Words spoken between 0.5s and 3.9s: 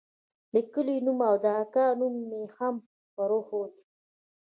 د کلي نوم او د اکا نوم مې هم وروښود.